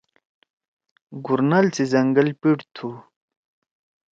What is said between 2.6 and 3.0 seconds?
تُھو۔